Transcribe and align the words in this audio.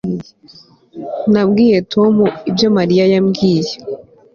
Nabwiye 1.31 1.77
Tom 1.93 2.15
ibyo 2.49 2.67
Mariya 2.77 3.03
yambwiye 3.13 3.73